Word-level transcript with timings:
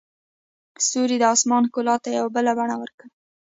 ستوري 0.85 1.17
د 1.19 1.23
اسمان 1.35 1.63
ښکلا 1.69 1.95
ته 2.03 2.09
یو 2.19 2.27
بله 2.35 2.51
بڼه 2.59 2.75
ورکوي. 2.81 3.11